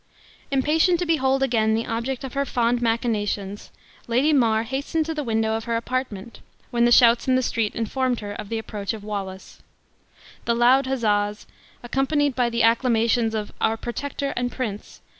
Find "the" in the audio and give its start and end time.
1.75-1.85, 5.13-5.23, 6.85-6.91, 7.35-7.43, 8.49-8.57, 10.45-10.55, 12.49-12.63